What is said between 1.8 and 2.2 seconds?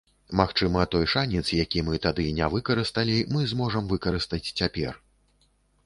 мы